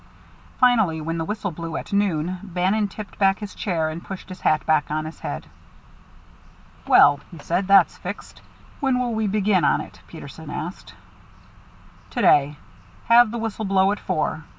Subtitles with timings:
[0.59, 4.41] Finally, when the whistle blew, at noon, Bannon tipped back his chair and pushed his
[4.41, 5.45] hat back on his head.
[6.87, 8.41] "Well," he said, "that's fixed."
[8.79, 10.95] "When will we begin on it?" Peterson asked.
[12.09, 12.57] "To day.
[13.09, 14.45] Have the whistle blow at four.